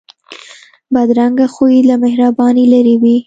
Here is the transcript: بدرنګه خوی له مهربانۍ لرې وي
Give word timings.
بدرنګه 0.93 1.47
خوی 1.53 1.77
له 1.89 1.95
مهربانۍ 2.03 2.65
لرې 2.73 2.95
وي 3.01 3.17